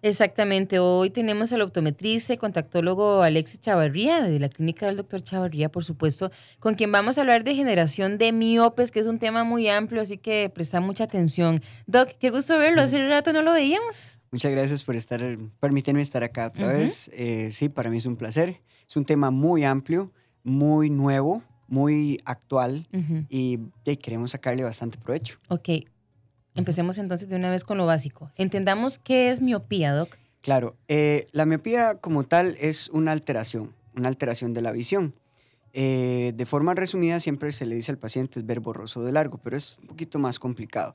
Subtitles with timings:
[0.00, 0.78] Exactamente.
[0.78, 5.84] Hoy tenemos al optometrista y contactólogo Alexis Chavarría, de la clínica del doctor Chavarría, por
[5.84, 9.68] supuesto, con quien vamos a hablar de generación de miopes, que es un tema muy
[9.68, 11.62] amplio, así que presta mucha atención.
[11.86, 12.82] Doc, qué gusto verlo.
[12.82, 14.20] Hace rato no lo veíamos.
[14.30, 15.20] Muchas gracias por estar,
[15.58, 17.10] permitirme estar acá otra vez.
[17.12, 18.60] Eh, sí, para mí es un placer.
[18.88, 20.12] Es un tema muy amplio,
[20.44, 22.86] muy nuevo, muy actual
[23.28, 25.38] y, y queremos sacarle bastante provecho.
[25.48, 25.68] Ok,
[26.58, 28.32] Empecemos entonces de una vez con lo básico.
[28.36, 30.18] Entendamos qué es miopía, Doc.
[30.40, 35.14] Claro, eh, la miopía como tal es una alteración, una alteración de la visión.
[35.72, 39.38] Eh, de forma resumida, siempre se le dice al paciente es ver borroso de largo,
[39.38, 40.94] pero es un poquito más complicado.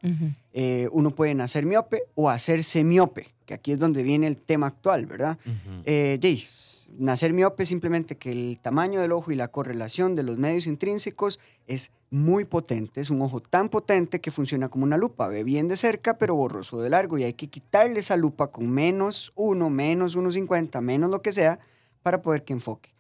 [0.52, 4.68] Eh, uno puede nacer miope o hacerse miope, que aquí es donde viene el tema
[4.68, 5.38] actual, ¿verdad?
[5.46, 6.20] Uh
[6.98, 11.40] nacer miope simplemente que el tamaño del ojo y la correlación de los medios intrínsecos
[11.68, 15.68] es muy potente, es un ojo tan potente que funciona como una lupa, ve bien
[15.68, 19.70] de cerca pero borroso de largo y hay que quitarle esa lupa con menos 1,
[19.70, 21.60] menos 1,50, menos lo que sea
[22.02, 22.94] para poder que enfoque.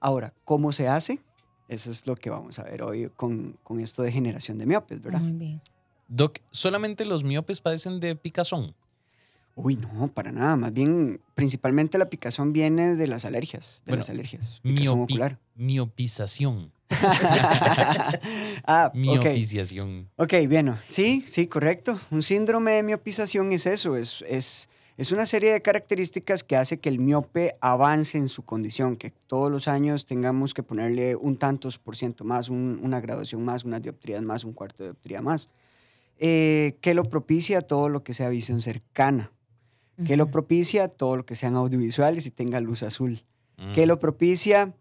[0.00, 1.20] Ahora, ¿cómo se hace?
[1.68, 5.02] Eso es lo que vamos a ver hoy con, con esto de generación de miopes,
[5.02, 5.20] ¿verdad?
[5.20, 5.60] Muy bien.
[6.08, 8.74] Doc, ¿solamente los miopes padecen de picazón?
[9.60, 10.54] Uy, no, para nada.
[10.54, 14.60] Más bien, principalmente la picazón viene de las alergias, de las alergias.
[14.88, 15.36] ocular.
[15.56, 16.70] Miopización.
[18.64, 20.08] ah, Miopiciación.
[20.14, 20.76] Ok, bien.
[20.86, 21.98] Sí, sí, correcto.
[22.12, 26.78] Un síndrome de miopización es eso, es, es, es una serie de características que hace
[26.78, 31.36] que el miope avance en su condición, que todos los años tengamos que ponerle un
[31.36, 35.50] tantos por ciento más, una graduación más, unas dioptrías más, un cuarto de dioptría más.
[36.20, 39.32] Eh, que lo propicia todo lo que sea visión cercana
[40.04, 43.24] que lo propicia todo lo que sean audiovisuales y tenga luz azul,
[43.74, 44.74] que lo propicia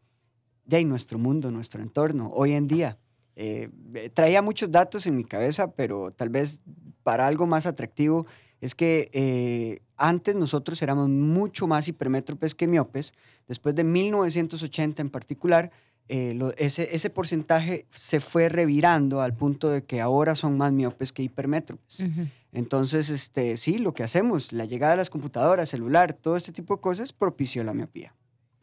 [0.65, 2.97] ya en nuestro mundo, nuestro entorno, hoy en día.
[3.35, 3.69] Eh,
[4.13, 6.61] traía muchos datos en mi cabeza, pero tal vez
[7.03, 8.25] para algo más atractivo
[8.61, 13.13] es que eh, antes nosotros éramos mucho más hipermétropes que miopes.
[13.47, 15.71] Después de 1980 en particular,
[16.09, 21.12] eh, ese, ese, porcentaje se fue revirando al punto de que ahora son más miopes
[21.12, 22.06] que hipermétropes.
[22.53, 26.75] Entonces, este, sí, lo que hacemos, la llegada de las computadoras, celular, todo este tipo
[26.75, 28.16] de cosas propició la miopía.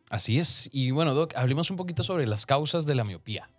[0.09, 0.71] Así es.
[0.73, 3.51] Y bueno, Doc, hablemos un poquito sobre las causas de la miopía.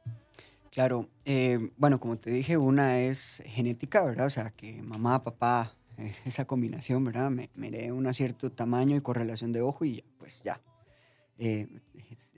[0.72, 4.25] Claro, eh, bueno, como te dije, una es genética, ¿verdad?
[4.25, 7.29] O sea, que mamá, papá, eh, esa combinación, ¿verdad?
[7.29, 10.59] Me, me dé un cierto tamaño y correlación de ojo y pues ya,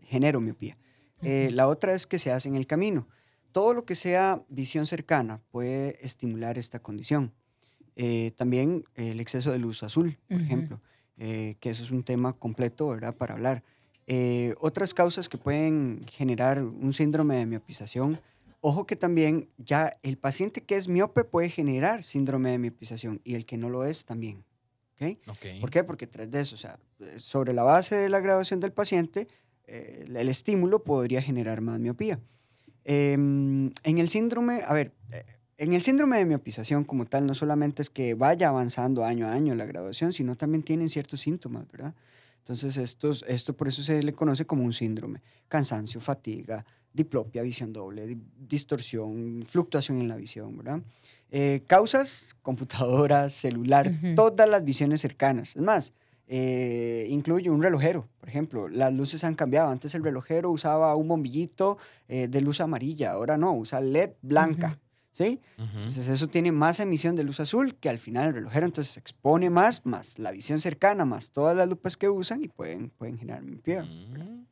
[0.03, 0.78] genero miopía.
[1.22, 3.07] Eh, la otra es que se hace en el camino.
[3.51, 7.33] Todo lo que sea visión cercana puede estimular esta condición.
[7.95, 10.79] Eh, también el exceso de luz azul, por ejemplo,
[11.17, 13.63] eh, que eso es un tema completo, ¿verdad?, para hablar.
[14.59, 18.19] otras causas que pueden generar un síndrome de miopización.
[18.61, 23.35] Ojo que también ya el paciente que es miope puede generar síndrome de miopización y
[23.35, 24.44] el que no lo es también.
[24.95, 25.59] ¿okay?
[25.59, 25.84] ¿Por qué?
[25.84, 26.79] Porque tras de eso, o sea,
[27.17, 29.28] sobre la base de la graduación del paciente,
[29.67, 32.19] eh, el estímulo podría generar más miopía.
[32.83, 35.25] Em, en el síndrome, a ver, eh,
[35.57, 39.33] en el síndrome de miopización como tal, no solamente es que vaya avanzando año a
[39.33, 41.94] año la graduación, sino también tienen ciertos síntomas, ¿verdad?
[42.39, 45.22] Entonces, estos, esto por eso se le conoce como un síndrome.
[45.50, 50.81] Cansancio, fatiga, diplopia, visión doble, distorsión, fluctuación en la visión, ¿verdad?
[51.29, 55.57] Eh, causas, computadoras, celular, todas las visiones cercanas.
[55.57, 55.94] Es más,
[56.30, 58.68] eh, incluye un relojero, por ejemplo.
[58.68, 59.70] Las luces han cambiado.
[59.70, 61.78] Antes el relojero usaba un bombillito
[62.10, 64.80] eh, de luz amarilla, ahora no, usa LED blanca.
[65.14, 65.42] ¿Sí?
[65.58, 69.00] Entonces eso tiene más emisión de luz azul que al final el relojero entonces se
[69.00, 73.18] expone más, más la visión cercana, más todas las lupas que usan y pueden, pueden
[73.18, 73.82] generar miopía.
[73.82, 74.46] Mm.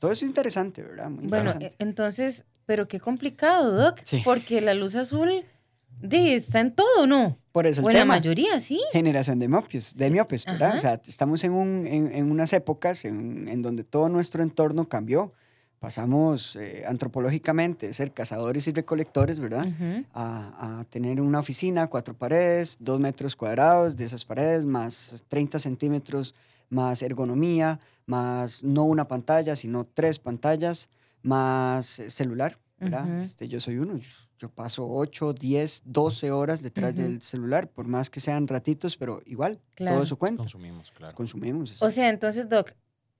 [0.00, 1.08] Todo eso es interesante, ¿verdad?
[1.08, 5.44] bueno, e, entonces, pero qué complicado, Doc, porque la luz azul
[6.00, 7.38] de, está en todo, ¿no?
[7.52, 8.14] Por eso el tema.
[8.14, 8.80] la mayoría, sí.
[8.92, 10.76] Generación de miopios, de miopes, ¿verdad?
[10.76, 15.32] O sea, estamos en, un, en, unas épocas en, en, donde todo nuestro entorno cambió.
[15.80, 19.68] Pasamos eh, antropológicamente de ser cazadores y recolectores, ¿verdad?
[20.12, 25.60] a, a, tener una oficina, cuatro paredes, dos metros cuadrados de esas paredes, más 30
[25.60, 26.34] centímetros,
[26.68, 30.88] más ergonomía, más no una pantalla, sino tres pantallas,
[31.22, 33.20] más celular, ¿verdad?
[33.20, 33.98] este, yo soy uno,
[34.38, 39.20] yo paso 8, 10, 12 horas detrás del celular, por más que sean ratitos, pero
[39.26, 40.42] igual, todo eso cuenta.
[40.42, 41.14] Consumimos, claro.
[41.14, 41.82] Consumimos.
[41.82, 42.72] O sea, entonces, Doc,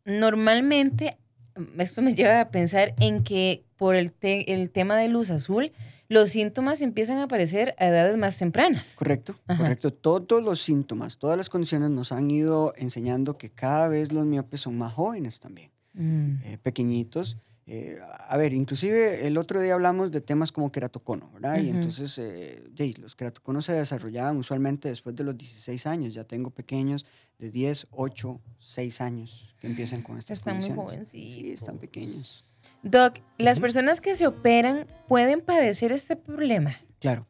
[0.05, 1.19] normalmente
[1.57, 5.73] mm, esto me lleva a pensar en que por el, el tema de luz azul,
[6.09, 8.95] los síntomas empiezan a aparecer a edades más tempranas.
[8.97, 9.93] Correcto, correcto.
[9.93, 14.63] Todos los síntomas, todas las condiciones nos han ido enseñando que cada vez los miopes
[14.63, 16.43] son más jóvenes también, mm.
[16.45, 17.37] eh, pequeñitos
[17.71, 21.61] Eh, a ver, inclusive el otro día hablamos de temas como queratocono, ¿verdad?
[21.61, 22.63] Y entonces eh,
[22.97, 26.15] los queratoconos se desarrollaban usualmente después de los 16 años.
[26.15, 27.05] Ya tengo pequeños
[27.39, 31.09] de 10, 8, 6 años que empiezan con estas Están muy condiciones.
[31.09, 31.61] Sí, jovencitos.
[31.61, 32.45] están pequeños.
[32.83, 36.77] Doc, ¿las personas que se operan pueden padecer este problema?
[37.01, 37.27] Claro.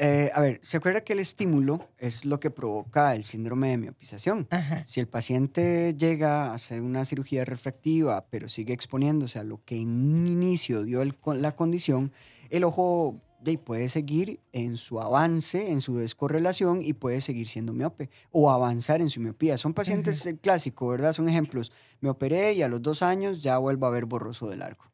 [0.00, 3.78] Eh, a ver, ¿se acuerda que el estímulo es lo que provoca el síndrome de
[3.78, 4.46] miopización?
[4.50, 4.84] Ajá.
[4.86, 9.76] Si el paciente llega a hacer una cirugía refractiva, pero sigue exponiéndose a lo que
[9.76, 12.12] en un inicio dio el la condición,
[12.48, 13.20] el ojo
[13.56, 19.00] puede seguir en su avance, en su descorrelación y puede seguir siendo miope o avanzar
[19.00, 19.56] en su miopía.
[19.56, 21.12] Son pacientes eh, clásicos, ¿verdad?
[21.12, 21.72] Son ejemplos.
[22.00, 24.84] Me operé y a los dos años ya vuelvo a ver borroso de largo.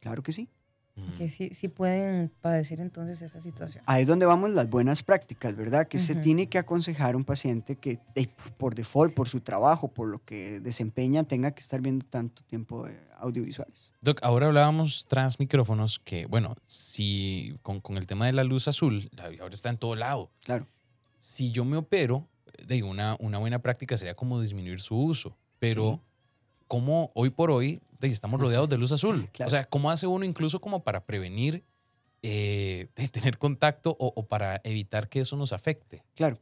[0.00, 0.48] Claro que sí.
[1.18, 3.84] Que sí, sí pueden padecer entonces esta situación.
[3.86, 5.86] Ahí es donde vamos las buenas prácticas, ¿verdad?
[5.88, 6.22] Que se Ujú.
[6.22, 10.24] tiene que aconsejar a un paciente que eh, por default, por su trabajo, por lo
[10.24, 13.92] que desempeña, tenga que estar viendo tanto tiempo de audiovisuales.
[14.00, 18.66] Doc, ahora hablábamos tras micrófonos que, bueno, si con, con el tema de la luz
[18.66, 20.30] azul, la- ahora está en todo lado.
[20.44, 20.66] Claro.
[21.18, 22.26] Si yo me opero,
[22.66, 25.36] de una, una buena práctica sería como disminuir su uso.
[25.58, 26.00] Pero, Sí.
[26.68, 29.28] ¿cómo hoy por hoy de, estamos rodeados de luz azul?
[29.32, 29.48] Claro.
[29.48, 31.64] O sea, ¿cómo hace uno incluso como para prevenir
[32.22, 36.04] eh, de tener contacto o, o para evitar que eso nos afecte?
[36.14, 36.38] Claro.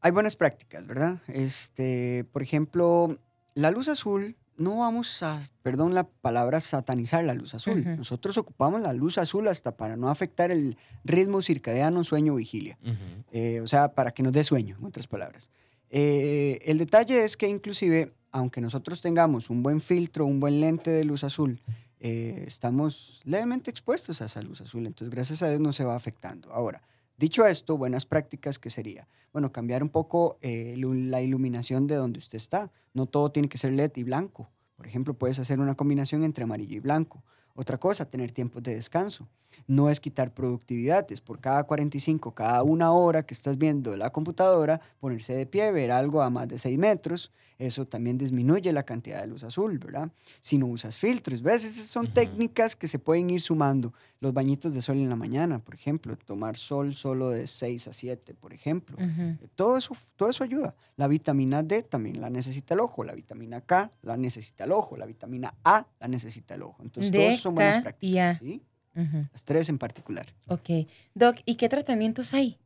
[0.00, 1.22] Hay buenas prácticas, ¿verdad?
[1.28, 3.18] Este, por ejemplo,
[3.54, 7.82] la luz azul, no vamos a, perdón la palabra, satanizar la luz azul.
[7.96, 12.78] Nosotros ocupamos la luz azul hasta para no afectar el ritmo circadiano sueño-vigilia.
[12.82, 13.24] Ujú.
[13.32, 15.50] Eh, o sea, para que nos dé sueño, en otras palabras.
[15.88, 20.90] Eh, el detalle es que inclusive, aunque nosotros tengamos un buen filtro, un buen lente
[20.90, 21.60] de luz azul,
[22.00, 25.94] eh, estamos levemente expuestos a esa luz azul, entonces gracias a Dios no se va
[25.94, 26.52] afectando.
[26.52, 26.82] Ahora,
[27.16, 29.06] dicho esto, buenas prácticas, ¿qué sería?
[29.32, 32.72] Bueno, cambiar un poco eh, la iluminación de donde usted está.
[32.92, 34.50] No todo tiene que ser LED y blanco.
[34.74, 37.22] Por ejemplo, puedes hacer una combinación entre amarillo y blanco.
[37.56, 39.28] Otra cosa, tener tiempos de descanso.
[39.68, 44.10] No es quitar productividad, es por cada 45, cada una hora que estás viendo la
[44.10, 47.30] computadora, ponerse de pie, ver algo a más de 6 metros.
[47.56, 50.10] Eso también disminuye la cantidad de luz azul, ¿verdad?
[50.40, 51.64] Si no usas filtros, ¿ves?
[51.64, 53.94] Esas son técnicas que se pueden ir sumando.
[54.18, 57.92] Los bañitos de sol en la mañana, por ejemplo, tomar sol solo de 6 a
[57.92, 58.96] 7, por ejemplo.
[58.96, 59.22] Ujú.
[59.40, 60.74] Eh, Todo eso, todo eso ayuda.
[60.96, 64.96] La vitamina D también la necesita el ojo, la vitamina K la necesita el ojo,
[64.96, 66.82] la vitamina A la necesita el ojo.
[66.82, 68.10] Entonces, D, son buenas prácticas.
[68.10, 68.38] y A.
[68.38, 68.62] ¿sí?
[68.96, 69.26] Ujú.
[69.32, 70.26] Las tres en particular.
[70.48, 70.88] Ok.
[71.14, 72.58] Doc, ¿y qué tratamientos hay?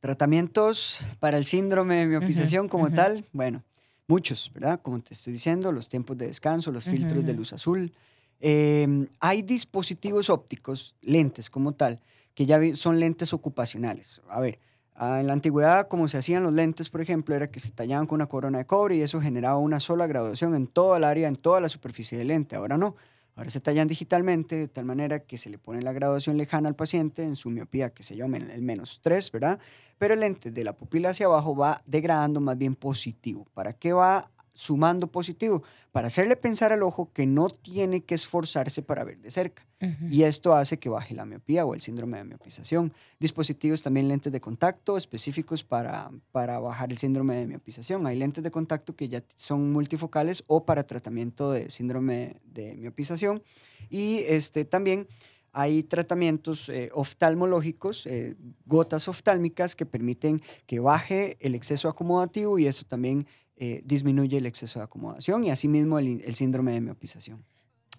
[0.00, 2.94] Tratamientos para el síndrome de miopización como ujú.
[2.94, 3.62] tal, bueno,
[4.06, 4.80] muchos, ¿verdad?
[4.80, 7.92] Como te estoy diciendo, los tiempos de descanso, los filtros de luz azul.
[8.40, 12.00] Em, hay dispositivos ópticos, lentes como tal,
[12.34, 14.22] que ya son lentes ocupacionales.
[14.30, 14.58] A ver,
[14.94, 18.06] ah, en la antigüedad, como se hacían los lentes, por ejemplo, era que se tallaban
[18.06, 21.28] con una corona de cobre y eso generaba una sola graduación en toda el área,
[21.28, 22.56] en toda la superficie del lente.
[22.56, 22.96] Ahora no.
[23.36, 26.76] Ahora se tallan digitalmente de tal manera que se le pone la graduación lejana al
[26.76, 29.58] paciente en su miopía, que se llama el menos 3, ¿verdad?
[29.98, 33.46] Pero el lente de la pupila hacia abajo va degradando más bien positivo.
[33.54, 35.62] ¿Para qué va sumando positivo?
[35.92, 39.66] Para hacerle pensar al ojo que no tiene que esforzarse para ver de cerca.
[40.10, 42.92] Y esto hace que baje la miopía o el síndrome de miopización.
[43.18, 48.06] Dispositivos también lentes de contacto específicos para, para bajar el síndrome de miopización.
[48.06, 53.42] Hay lentes de contacto que ya son multifocales o para tratamiento de síndrome de miopización.
[53.88, 55.08] Y este, también
[55.52, 58.36] hay tratamientos eh, oftalmológicos, eh,
[58.66, 63.26] gotas oftálmicas que permiten que baje el exceso acomodativo y eso también
[63.60, 67.44] eh, disminuye el exceso de acomodación y asimismo el, el síndrome de miopización.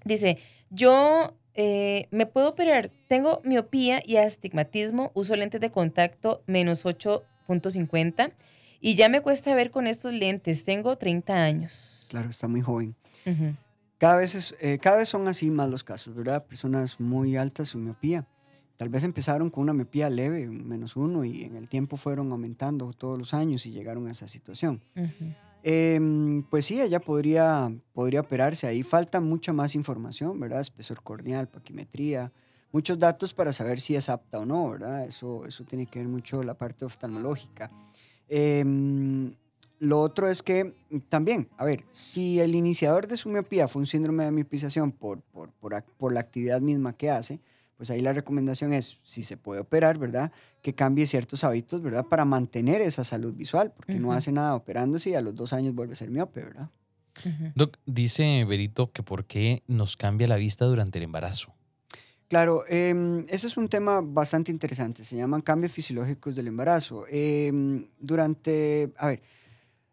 [0.04, 0.38] Dice,
[0.72, 6.84] yo eh, me puedo operar, tengo miopía y astigmatismo, uso lentes de contacto menos
[7.48, 8.32] 8.50
[8.80, 12.08] y ya me cuesta ver con estos lentes, tengo 30 años.
[12.10, 12.96] Claro, está muy joven.
[14.00, 16.44] Cada vez, es- eh, cada vez son así más los casos, ¿verdad?
[16.46, 18.26] Personas muy altas su miopía.
[18.78, 22.92] Tal vez empezaron con una miopía leve, menos uno, y en el tiempo fueron aumentando
[22.94, 24.82] todos los años y llegaron a esa situación.
[24.96, 25.32] Ujú.
[25.64, 28.68] Em, pues sí, ella podría, podría operarse.
[28.68, 30.60] Ahí falta mucha más información, ¿verdad?
[30.60, 32.32] Espesor corneal, paquimetría,
[32.72, 35.06] muchos datos para saber si es apta o no, ¿verdad?
[35.06, 37.70] Eso, eso tiene que ver mucho la parte oftalmológica.
[38.28, 39.34] Em,
[39.80, 43.82] lo otro es que mm, también, a ver, si el iniciador de su miopía fue
[43.82, 47.40] un síndrome de miopización por, por, por, la actividad misma que hace,
[47.82, 50.32] pues ahí la recomendación es, si se puede operar, ¿verdad?
[50.62, 52.06] Que cambie ciertos hábitos, ¿verdad?
[52.06, 55.74] Para mantener esa salud visual, porque no hace nada operándose y a los dos años
[55.74, 56.70] vuelve a ser miope, ¿verdad?
[57.56, 61.56] Doc, dice Berito que por qué nos cambia la vista durante el embarazo.
[62.28, 65.04] Claro, em, ese es un tema bastante interesante.
[65.04, 67.06] Se llaman cambios fisiológicos del embarazo.
[67.10, 69.24] Em, durante, a ver,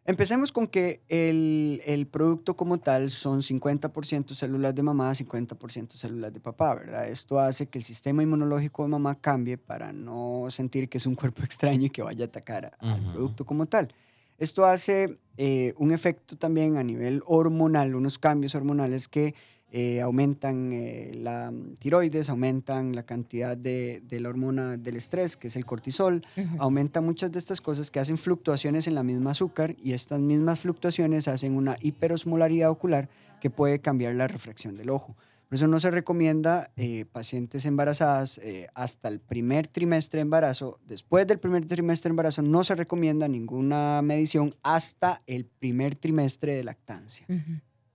[0.09, 6.33] Empecemos con que el, el producto como tal son 50% células de mamá, 50% células
[6.33, 7.07] de papá, ¿verdad?
[7.07, 11.13] Esto hace que el sistema inmunológico de mamá cambie para no sentir que es un
[11.13, 13.93] cuerpo extraño y que vaya a atacar al producto como tal.
[14.39, 19.35] Esto hace eh, un efecto también a nivel hormonal, unos cambios hormonales que
[19.71, 25.55] eh, aumentan eh, la tiroides, aumentan la cantidad de, la hormona del estrés, que es
[25.55, 26.25] el cortisol,
[26.57, 30.61] aumentan muchas de estas cosas que hacen fluctuaciones en la misma azúcar y estas mismas
[30.61, 33.09] fluctuaciones hacen una hiperosmolaridad ocular
[33.39, 35.15] que puede cambiar la refracción del ojo.
[35.47, 38.41] Por eso no se recomienda eh, pacientes embarazadas
[38.73, 40.79] hasta el primer trimestre de embarazo.
[40.87, 46.55] Después del primer trimestre de embarazo no se recomienda ninguna medición hasta el primer trimestre
[46.55, 47.27] de lactancia.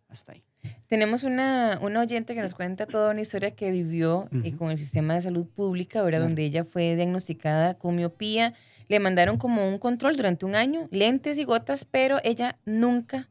[0.08, 0.44] Hasta ahí.
[0.88, 4.78] Tenemos una, una, oyente que nos cuenta toda una historia que vivió eh, con el
[4.78, 6.20] sistema de salud pública, ¿verdad?
[6.20, 8.54] Donde ella fue diagnosticada con miopía.
[8.88, 13.28] Le mandaron como un control durante un año, lentes y gotas, pero ella nunca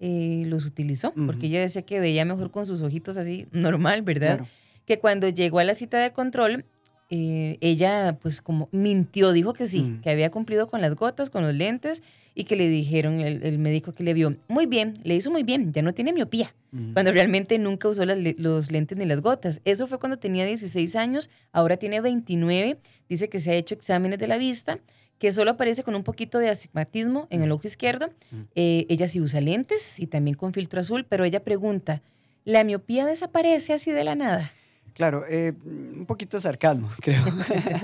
[0.00, 4.46] eh, los utilizó, porque ella decía que veía mejor con sus ojitos así, normal, ¿verdad?
[4.86, 6.64] Que cuando llegó a la cita de control,
[7.10, 11.42] eh, ella pues como mintió, dijo que sí, que había cumplido con las gotas, con
[11.42, 12.02] los lentes,
[12.34, 15.72] y que le dijeron, el, médico que le vio, muy bien, le hizo muy bien,
[15.72, 16.52] ya no tiene miopía,
[16.92, 19.60] cuando realmente nunca usó los lentes ni las gotas.
[19.64, 24.18] Eso fue cuando tenía 16 años, ahora tiene 29, dice que se ha hecho exámenes
[24.18, 24.80] de la vista,
[25.18, 28.10] que solo aparece con un poquito de astigmatismo en el ojo izquierdo.
[28.56, 32.02] Eh, ella sí usa lentes y también con filtro azul, pero ella pregunta,
[32.44, 34.52] ¿la miopía desaparece así de la nada?
[34.94, 37.22] Claro, eh, un poquito sarcasmo, creo.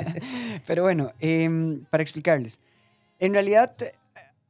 [0.67, 2.61] Pero bueno, em, para explicarles,
[3.19, 3.75] en realidad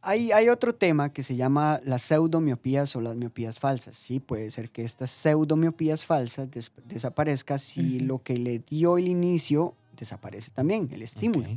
[0.02, 3.96] hay, hay, otro tema que se llama las pseudomiopías o las miopías falsas.
[3.96, 6.48] Sí, puede ser que estas pseudomiopías falsas
[6.86, 11.48] desaparezcan si lo que le dio el inicio desaparece también, el estímulo.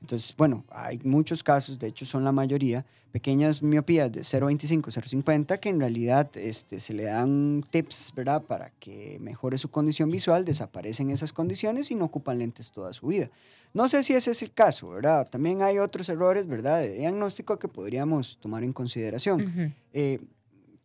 [0.00, 5.60] Entonces, bueno, hay muchos casos, de hecho son la mayoría, pequeñas miopías de 0.25, 0.50,
[5.60, 8.42] que en realidad este, se le dan tips, ¿verdad?
[8.42, 13.08] Para que mejore su condición visual, desaparecen esas condiciones y no ocupan lentes toda su
[13.08, 13.30] vida.
[13.74, 15.28] No sé si ese es el caso, ¿verdad?
[15.28, 16.80] También hay otros errores, ¿verdad?
[16.80, 19.74] De diagnóstico que podríamos tomar en consideración.
[19.92, 20.18] Eh,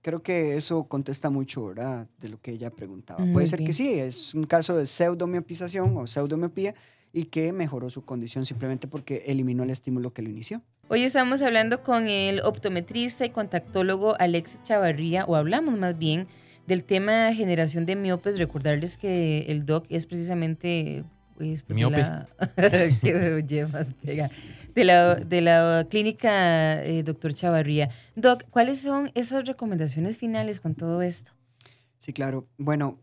[0.02, 2.08] creo que eso contesta mucho, ¿verdad?
[2.20, 3.26] De lo que ella preguntaba.
[3.34, 6.76] Puede ser que sí, es un caso de pseudomiopización o pseudomiopía
[7.16, 10.62] y que mejoró su condición simplemente porque eliminó el estímulo que lo inició.
[10.90, 16.28] Hoy estamos hablando con el optometrista y contactólogo Alexis Chavarría, o hablamos más bien
[16.68, 18.38] del tema generación de miopes.
[18.38, 21.06] Recordarles que el DOC es precisamente...
[21.38, 22.04] Pues, Miope.
[24.76, 27.92] De la, de la clínica eh, doctor Chavarría.
[28.18, 31.32] Doc, ¿cuáles son esas recomendaciones finales con todo esto?
[32.00, 32.46] Sí, claro.
[32.58, 33.00] Bueno,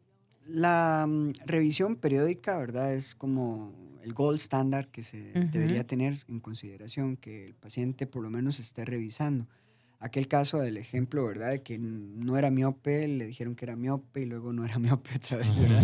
[0.46, 2.92] la mm, revisión periódica, ¿verdad?
[2.92, 8.22] Es como el gold standard que se debería tener en consideración, que el paciente por
[8.22, 9.46] lo menos esté revisando.
[10.00, 11.50] Aquel caso del ejemplo, ¿verdad?
[11.50, 15.16] De que no era miope, le dijeron que era miope y luego no era miope
[15.16, 15.82] otra vez, ¿verdad?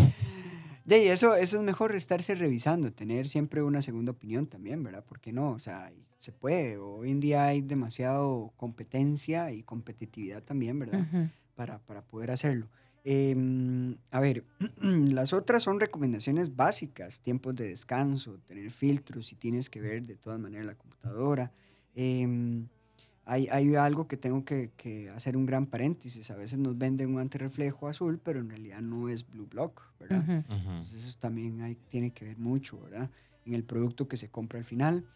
[0.84, 5.04] De eso, eso es mejor estarse revisando, tener siempre una segunda opinión también, ¿verdad?
[5.04, 5.50] ¿Por qué no?
[5.50, 6.78] O sea, se puede.
[6.78, 11.06] Hoy en día hay demasiado competencia y competitividad también, ¿verdad?
[11.54, 12.68] para, para poder hacerlo.
[13.10, 14.44] Em, a ver,
[14.82, 20.14] las otras son recomendaciones básicas, tiempos de descanso, tener filtros, si tienes que ver de
[20.16, 21.50] todas maneras la computadora.
[21.94, 22.66] Em,
[23.24, 26.30] hay, hay, algo que tengo que, que, hacer un gran paréntesis.
[26.30, 30.22] A veces nos venden un antirreflejo azul, pero en realidad no es Blue Block, ¿verdad?
[30.28, 33.08] Entonces eso también hay, tiene que ver mucho, ¿verdad?
[33.46, 35.06] En el producto que se compra al final.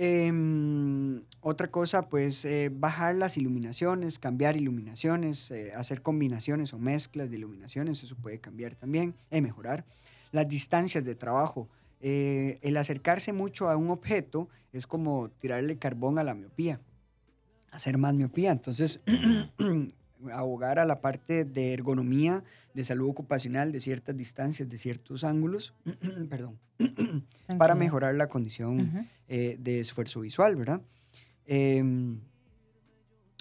[0.00, 7.28] Em, otra cosa, pues eh, bajar las iluminaciones, cambiar iluminaciones, eh, hacer combinaciones o mezclas
[7.28, 9.84] de iluminaciones, eso puede cambiar también, y mejorar.
[10.30, 11.68] Las distancias de trabajo,
[12.00, 16.80] eh, el acercarse mucho a un objeto es como tirarle carbón a la miopía,
[17.72, 18.52] hacer más miopía.
[18.52, 19.00] Entonces,
[20.32, 22.44] abogar a la parte de ergonomía,
[22.74, 25.74] de salud ocupacional, de ciertas distancias, de ciertos ángulos,
[26.30, 26.58] perdón,
[27.58, 30.80] para mejorar la condición eh, de esfuerzo visual, ¿verdad?
[31.46, 32.20] Em,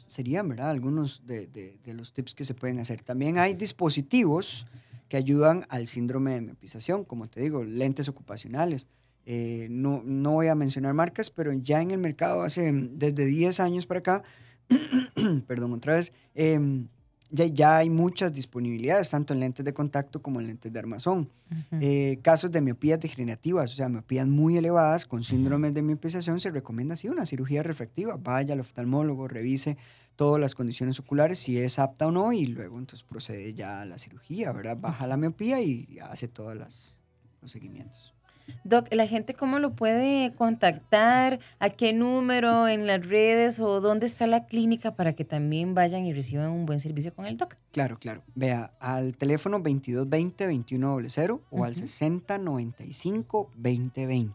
[0.08, 0.70] serían, ¿verdad?
[0.70, 3.02] Algunos de, los tips que se pueden hacer.
[3.02, 4.66] También hay dispositivos
[5.10, 8.88] que ayudan al síndrome de miopización, como te digo, lentes ocupacionales.
[9.26, 13.60] Eh, no, no voy a mencionar marcas, pero ya en el mercado hace desde 10
[13.60, 14.24] años para acá
[15.48, 16.88] perdón, otra vez, em,
[17.30, 21.30] ya, ya, hay muchas disponibilidades, tanto en lentes de contacto como en lentes de armazón.
[21.72, 26.52] Eh, casos de miopías degenerativas, o sea, miopías muy elevadas con síndromes de miopización, se
[26.52, 28.18] recomienda así una cirugía refractiva.
[28.18, 29.78] Vaya al oftalmólogo, revise
[30.16, 33.86] todas las condiciones oculares, si es apta o no, y luego entonces procede ya a
[33.86, 34.78] la cirugía, ¿verdad?
[34.80, 36.98] Baja la miopía y hace todos los
[37.46, 38.17] seguimientos.
[38.64, 41.40] Doc, ¿la gente cómo lo puede contactar?
[41.60, 42.68] ¿A qué número?
[42.68, 43.60] ¿En las redes?
[43.60, 47.26] ¿O dónde está la clínica para que también vayan y reciban un buen servicio con
[47.26, 47.58] el Doc?
[47.72, 48.24] Claro, claro.
[48.36, 54.34] Vea, al teléfono 2220-2100 o al 6095-2020.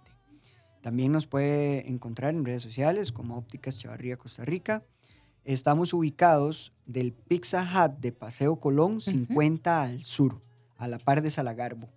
[0.83, 4.83] También nos puede encontrar en redes sociales como Ópticas Chavarría Costa Rica.
[5.45, 10.41] Estamos ubicados del Pizza Hut de Paseo Colón, 50 al sur,
[10.77, 11.89] a la par de Salagarbo.